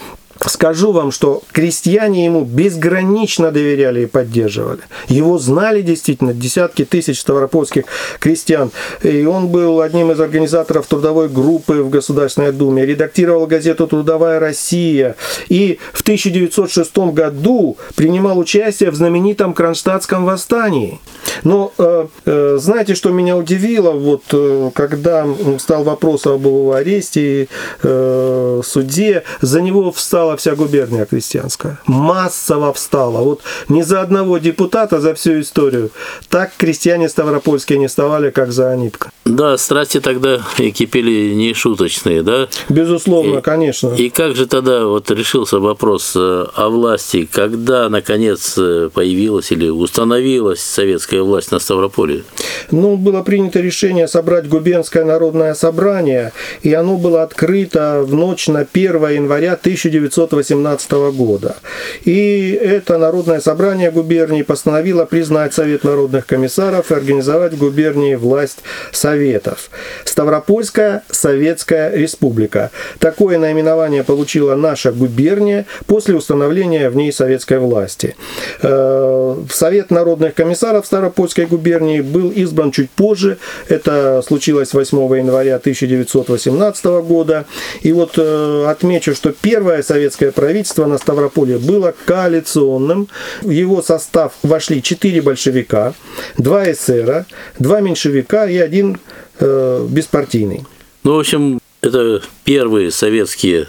Скажу 0.45 0.91
вам, 0.91 1.11
что 1.11 1.43
крестьяне 1.51 2.25
ему 2.25 2.43
безгранично 2.43 3.51
доверяли 3.51 4.01
и 4.01 4.05
поддерживали. 4.05 4.81
Его 5.07 5.37
знали 5.37 5.81
действительно 5.81 6.33
десятки 6.33 6.85
тысяч 6.85 7.19
ставропольских 7.19 7.85
крестьян. 8.19 8.71
И 9.03 9.25
он 9.25 9.47
был 9.47 9.81
одним 9.81 10.11
из 10.11 10.19
организаторов 10.19 10.87
трудовой 10.87 11.29
группы 11.29 11.81
в 11.81 11.89
Государственной 11.89 12.51
Думе, 12.51 12.85
редактировал 12.85 13.47
газету 13.47 13.87
«Трудовая 13.87 14.39
Россия». 14.39 15.15
И 15.49 15.79
в 15.93 16.01
1906 16.01 16.97
году 16.97 17.77
принимал 17.95 18.37
участие 18.37 18.91
в 18.91 18.95
знаменитом 18.95 19.53
Кронштадтском 19.53 20.25
восстании. 20.25 20.99
Но 21.43 21.71
э, 21.77 22.07
э, 22.25 22.57
знаете, 22.59 22.95
что 22.95 23.09
меня 23.11 23.37
удивило, 23.37 23.91
вот 23.91 24.23
э, 24.31 24.71
когда 24.73 25.25
стал 25.59 25.83
вопрос 25.83 26.25
об 26.25 26.45
его 26.45 26.73
аресте 26.73 27.43
и 27.43 27.49
э, 27.83 28.61
суде, 28.63 29.23
за 29.41 29.61
него 29.61 29.91
встал 29.91 30.26
встала 30.27 30.37
вся 30.37 30.55
губерния 30.55 31.05
крестьянская. 31.05 31.79
Массово 31.85 32.73
встала. 32.73 33.21
Вот 33.21 33.41
ни 33.69 33.83
за 33.83 34.01
одного 34.01 34.39
депутата 34.39 34.99
за 34.99 35.13
всю 35.13 35.39
историю 35.39 35.89
так 36.29 36.51
крестьяне 36.57 37.09
ставропольские 37.09 37.79
не 37.79 37.87
вставали, 37.87 38.31
как 38.31 38.51
за 38.51 38.71
Анипка. 38.71 39.11
Да, 39.25 39.57
страсти 39.57 39.99
тогда 39.99 40.41
и 40.57 40.71
кипели 40.71 41.33
не 41.33 41.53
шуточные, 41.53 42.23
да? 42.23 42.47
Безусловно, 42.69 43.39
и, 43.39 43.41
конечно. 43.41 43.93
И 43.97 44.09
как 44.09 44.35
же 44.35 44.47
тогда 44.47 44.85
вот 44.85 45.11
решился 45.11 45.59
вопрос 45.59 46.13
э, 46.15 46.45
о 46.55 46.69
власти, 46.69 47.27
когда, 47.31 47.89
наконец, 47.89 48.55
э, 48.57 48.89
появилась 48.93 49.51
или 49.51 49.69
установилась 49.69 50.61
советская 50.61 51.21
власть 51.21 51.51
на 51.51 51.59
Ставрополе? 51.59 52.23
Ну, 52.71 52.97
было 52.97 53.21
принято 53.23 53.59
решение 53.59 54.07
собрать 54.07 54.47
губернское 54.47 55.05
народное 55.05 55.53
собрание, 55.53 56.31
и 56.61 56.73
оно 56.73 56.97
было 56.97 57.23
открыто 57.23 58.03
в 58.05 58.13
ночь 58.13 58.47
на 58.47 58.59
1 58.61 59.09
января 59.09 59.53
1900 59.53 60.16
1918 60.23 60.91
года. 61.15 61.55
И 62.03 62.51
это 62.51 62.97
Народное 62.97 63.39
собрание 63.39 63.91
губернии 63.91 64.41
постановило 64.41 65.05
признать 65.05 65.53
Совет 65.53 65.83
народных 65.83 66.25
комиссаров 66.25 66.91
и 66.91 66.95
организовать 66.95 67.53
в 67.53 67.57
губернии 67.57 68.15
власть 68.15 68.59
Советов. 68.91 69.69
Ставропольская 70.03 71.03
Советская 71.09 71.95
Республика. 71.95 72.71
Такое 72.99 73.37
наименование 73.37 74.03
получила 74.03 74.55
наша 74.55 74.91
губерния 74.91 75.65
после 75.85 76.15
установления 76.15 76.89
в 76.89 76.95
ней 76.95 77.13
советской 77.13 77.59
власти. 77.59 78.15
Э, 78.61 79.37
Совет 79.49 79.91
народных 79.91 80.33
комиссаров 80.33 80.85
Ставропольской 80.85 81.45
губернии 81.45 82.01
был 82.01 82.29
избран 82.31 82.71
чуть 82.71 82.89
позже. 82.89 83.37
Это 83.69 84.21
случилось 84.27 84.73
8 84.73 84.97
января 85.17 85.55
1918 85.55 86.85
года. 87.07 87.45
И 87.81 87.93
вот 87.93 88.15
э, 88.17 88.65
отмечу, 88.67 89.15
что 89.15 89.31
первая 89.31 89.81
Совет 89.83 90.06
советское 90.07 90.31
правительство 90.31 90.85
на 90.85 90.97
Ставрополе 90.97 91.57
было 91.57 91.93
коалиционным. 92.05 93.09
В 93.41 93.49
его 93.49 93.81
состав 93.81 94.33
вошли 94.41 94.81
четыре 94.81 95.21
большевика, 95.21 95.93
два 96.37 96.71
эсера, 96.71 97.25
два 97.59 97.81
меньшевика 97.81 98.47
и 98.47 98.57
один 98.57 98.99
э, 99.39 99.85
беспартийный. 99.89 100.65
Ну, 101.03 101.15
в 101.15 101.19
общем, 101.19 101.59
это 101.81 102.21
первые 102.45 102.91
советские 102.91 103.67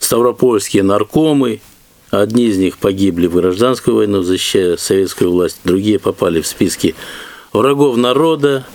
ставропольские 0.00 0.82
наркомы. 0.82 1.60
Одни 2.10 2.46
из 2.46 2.58
них 2.58 2.78
погибли 2.78 3.28
в 3.28 3.34
гражданскую 3.34 3.96
войну, 3.96 4.22
защищая 4.22 4.76
советскую 4.76 5.30
власть, 5.30 5.60
другие 5.62 6.00
попали 6.00 6.40
в 6.40 6.46
списки 6.48 6.96
врагов 7.52 7.96
народа, 7.96 8.66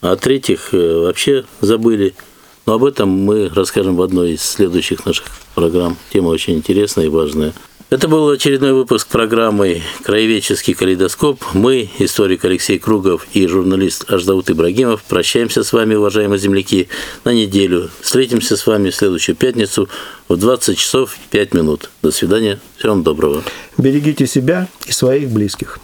а 0.00 0.14
третьих 0.14 0.68
э, 0.72 1.00
вообще 1.00 1.44
забыли– 1.60 2.14
но 2.66 2.74
об 2.74 2.84
этом 2.84 3.08
мы 3.08 3.50
расскажем 3.54 3.96
в 3.96 4.02
одной 4.02 4.32
из 4.32 4.42
следующих 4.42 5.06
наших 5.06 5.26
программ. 5.54 5.96
Тема 6.12 6.28
очень 6.28 6.54
интересная 6.54 7.06
и 7.06 7.08
важная. 7.08 7.52
Это 7.92 8.08
был 8.08 8.30
очередной 8.30 8.72
выпуск 8.72 9.06
программы 9.08 9.82
«Краеведческий 10.02 10.72
калейдоскоп». 10.72 11.44
Мы, 11.52 11.90
историк 11.98 12.42
Алексей 12.46 12.78
Кругов 12.78 13.26
и 13.34 13.46
журналист 13.46 14.10
Аждаут 14.10 14.48
Ибрагимов, 14.48 15.02
прощаемся 15.02 15.62
с 15.62 15.74
вами, 15.74 15.94
уважаемые 15.94 16.38
земляки, 16.38 16.88
на 17.24 17.34
неделю. 17.34 17.90
Встретимся 18.00 18.56
с 18.56 18.66
вами 18.66 18.88
в 18.88 18.94
следующую 18.94 19.36
пятницу 19.36 19.90
в 20.26 20.38
20 20.38 20.78
часов 20.78 21.14
5 21.32 21.52
минут. 21.52 21.90
До 22.00 22.10
свидания. 22.12 22.60
Всего 22.78 22.94
вам 22.94 23.02
доброго. 23.02 23.42
Берегите 23.76 24.26
себя 24.26 24.68
и 24.86 24.92
своих 24.92 25.28
близких. 25.28 25.78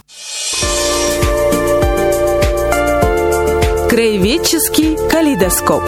Краеведческий 3.91 4.97
калейдоскоп. 5.11 5.83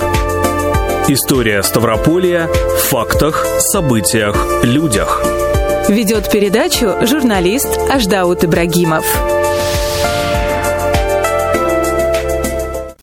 История 1.12 1.60
Ставрополья 1.64 2.46
в 2.46 2.82
фактах, 2.82 3.44
событиях, 3.58 4.62
людях. 4.62 5.20
Ведет 5.88 6.30
передачу 6.30 7.04
журналист 7.04 7.66
Аждаут 7.90 8.44
Ибрагимов. 8.44 9.04